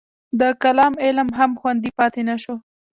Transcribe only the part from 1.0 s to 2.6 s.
علم هم خوندي پاتې نه شو.